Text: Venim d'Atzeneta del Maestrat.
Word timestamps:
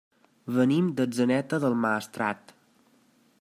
Venim 0.55 0.87
d'Atzeneta 1.01 1.61
del 1.67 1.77
Maestrat. 1.85 2.55